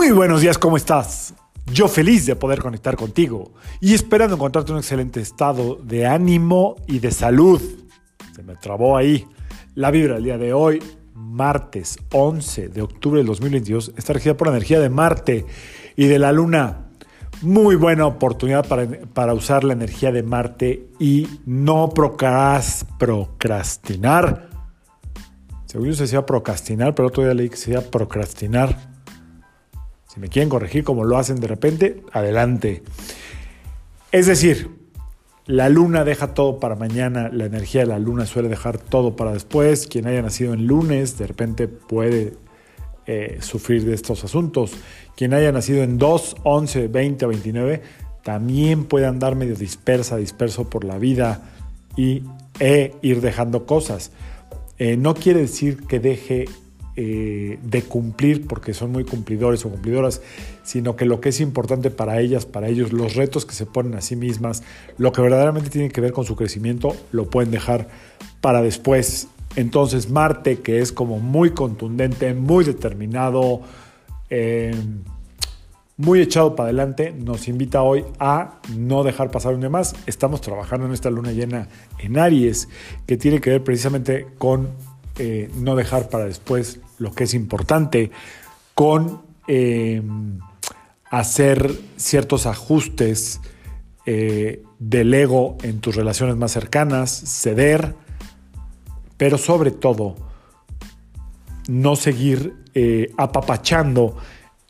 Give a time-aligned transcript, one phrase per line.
[0.00, 1.34] Muy buenos días, ¿cómo estás?
[1.74, 7.00] Yo feliz de poder conectar contigo y esperando encontrarte un excelente estado de ánimo y
[7.00, 7.60] de salud.
[8.34, 9.26] Se me trabó ahí.
[9.74, 10.82] La vibra del día de hoy,
[11.12, 15.44] martes 11 de octubre del 2022, está regida por la energía de Marte
[15.96, 16.86] y de la Luna.
[17.42, 24.48] Muy buena oportunidad para, para usar la energía de Marte y no procrastinar.
[25.66, 28.89] Según yo se decía procrastinar, pero otro día leí que se decía procrastinar
[30.12, 32.82] si me quieren corregir como lo hacen de repente, adelante.
[34.10, 34.70] Es decir,
[35.46, 39.32] la luna deja todo para mañana, la energía de la luna suele dejar todo para
[39.32, 39.86] después.
[39.86, 42.32] Quien haya nacido en lunes de repente puede
[43.06, 44.72] eh, sufrir de estos asuntos.
[45.16, 47.82] Quien haya nacido en 2, 11, 20 o 29
[48.24, 51.42] también puede andar medio dispersa, disperso por la vida
[51.96, 52.24] y
[52.58, 54.10] e ir dejando cosas.
[54.78, 56.46] Eh, no quiere decir que deje
[56.96, 60.22] eh, de cumplir porque son muy cumplidores o cumplidoras,
[60.64, 63.94] sino que lo que es importante para ellas, para ellos, los retos que se ponen
[63.94, 64.62] a sí mismas,
[64.98, 67.88] lo que verdaderamente tiene que ver con su crecimiento, lo pueden dejar
[68.40, 69.28] para después.
[69.56, 73.62] Entonces Marte, que es como muy contundente, muy determinado,
[74.28, 74.74] eh,
[75.96, 79.94] muy echado para adelante, nos invita hoy a no dejar pasar un día más.
[80.06, 82.68] Estamos trabajando en esta luna llena en Aries,
[83.06, 84.70] que tiene que ver precisamente con
[85.22, 88.10] eh, no dejar para después lo que es importante,
[88.74, 90.00] con eh,
[91.10, 93.42] hacer ciertos ajustes
[94.06, 97.94] eh, del ego en tus relaciones más cercanas, ceder,
[99.18, 100.16] pero sobre todo
[101.68, 102.54] no seguir
[103.18, 104.16] apapachando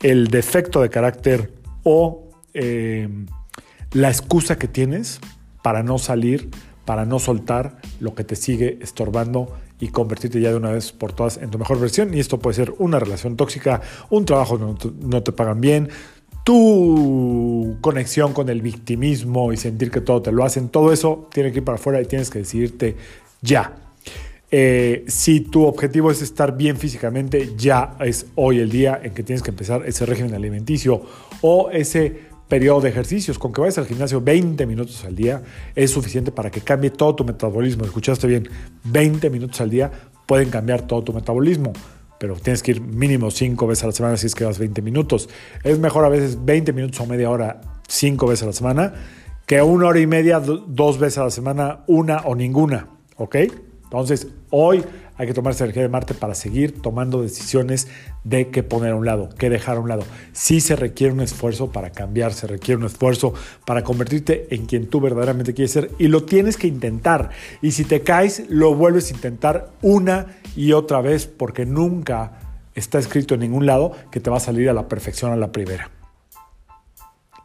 [0.00, 5.20] el defecto de carácter o la excusa que tienes
[5.62, 6.48] para no salir,
[6.86, 11.12] para no soltar lo que te sigue estorbando y convertirte ya de una vez por
[11.12, 12.14] todas en tu mejor versión.
[12.14, 15.88] Y esto puede ser una relación tóxica, un trabajo que no te, pagan bien,
[16.44, 21.52] tu conexión con el victimismo y sentir que todo te lo hacen, todo eso tiene
[21.52, 22.96] que ir para afuera y tienes que decidirte
[23.42, 23.74] ya.
[24.50, 29.22] Eh, si tu objetivo es estar bien físicamente, ya es hoy el día en que
[29.22, 31.02] tienes que empezar ese régimen alimenticio
[31.42, 33.38] o ese periodo de ejercicios.
[33.38, 35.42] Con que vayas al gimnasio 20 minutos al día
[35.74, 37.84] es suficiente para que cambie todo tu metabolismo.
[37.84, 38.48] Escuchaste bien,
[38.84, 39.90] 20 minutos al día
[40.26, 41.72] pueden cambiar todo tu metabolismo.
[42.18, 44.82] Pero tienes que ir mínimo 5 veces a la semana si es que vas 20
[44.82, 45.28] minutos.
[45.62, 48.94] Es mejor a veces 20 minutos o media hora 5 veces a la semana
[49.48, 52.88] que una hora y media dos veces a la semana, una o ninguna.
[53.84, 54.84] Entonces, hoy
[55.18, 57.88] hay que tomar esa energía de Marte para seguir tomando decisiones
[58.22, 60.04] de qué poner a un lado, qué dejar a un lado.
[60.32, 63.34] Sí se requiere un esfuerzo para cambiar, se requiere un esfuerzo
[63.66, 67.30] para convertirte en quien tú verdaderamente quieres ser y lo tienes que intentar.
[67.60, 73.00] Y si te caes, lo vuelves a intentar una y otra vez porque nunca está
[73.00, 75.90] escrito en ningún lado que te va a salir a la perfección a la primera.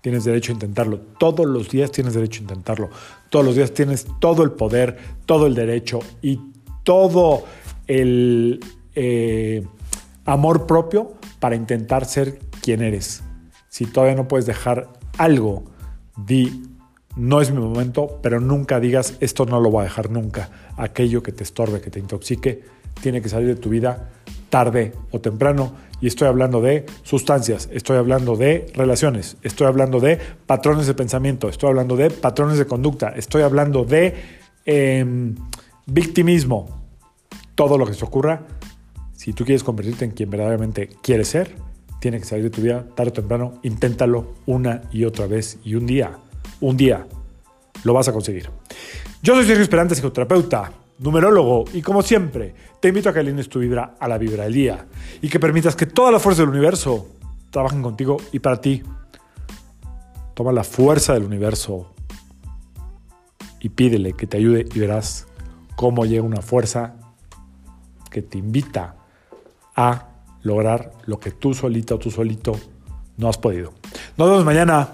[0.00, 0.98] Tienes derecho a intentarlo.
[1.18, 2.90] Todos los días tienes derecho a intentarlo.
[3.28, 6.40] Todos los días tienes todo el poder, todo el derecho y
[6.84, 7.44] todo
[7.90, 8.60] el
[8.94, 9.66] eh,
[10.24, 13.24] amor propio para intentar ser quien eres.
[13.68, 15.64] Si todavía no puedes dejar algo,
[16.16, 16.62] di,
[17.16, 20.50] no es mi momento, pero nunca digas, esto no lo voy a dejar nunca.
[20.76, 22.62] Aquello que te estorbe, que te intoxique,
[23.02, 24.10] tiene que salir de tu vida
[24.50, 25.72] tarde o temprano.
[26.00, 31.48] Y estoy hablando de sustancias, estoy hablando de relaciones, estoy hablando de patrones de pensamiento,
[31.48, 34.14] estoy hablando de patrones de conducta, estoy hablando de
[34.64, 35.34] em,
[35.86, 36.79] victimismo,
[37.60, 38.46] todo lo que se ocurra,
[39.12, 41.56] si tú quieres convertirte en quien verdaderamente quieres ser,
[42.00, 43.60] tiene que salir de tu vida tarde o temprano.
[43.62, 46.16] Inténtalo una y otra vez y un día,
[46.62, 47.06] un día,
[47.84, 48.48] lo vas a conseguir.
[49.22, 53.58] Yo soy Sergio Esperante, psicoterapeuta, numerólogo, y como siempre, te invito a que alines tu
[53.58, 54.86] vibra a la vibra del día
[55.20, 57.08] y que permitas que toda la fuerza del universo
[57.50, 58.82] trabajen contigo y para ti.
[60.32, 61.92] Toma la fuerza del universo
[63.60, 65.26] y pídele que te ayude y verás
[65.76, 66.96] cómo llega una fuerza
[68.10, 68.96] que te invita
[69.76, 70.08] a
[70.42, 72.58] lograr lo que tú solita o tú solito
[73.16, 73.72] no has podido.
[74.16, 74.88] Nos vemos mañana.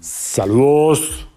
[0.00, 1.27] Saludos.